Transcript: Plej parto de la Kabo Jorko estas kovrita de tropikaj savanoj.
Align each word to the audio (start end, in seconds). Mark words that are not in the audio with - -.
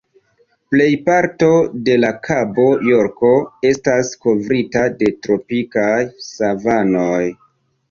Plej 0.69 0.85
parto 1.09 1.49
de 1.89 1.97
la 2.03 2.09
Kabo 2.29 2.65
Jorko 2.87 3.31
estas 3.73 4.11
kovrita 4.25 4.89
de 5.03 5.13
tropikaj 5.29 5.95
savanoj. 6.33 7.23